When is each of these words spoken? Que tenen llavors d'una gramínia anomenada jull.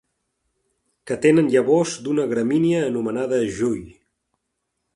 Que 1.11 1.17
tenen 1.25 1.51
llavors 1.55 1.93
d'una 2.07 2.25
gramínia 2.31 2.81
anomenada 2.87 3.43
jull. 3.59 3.79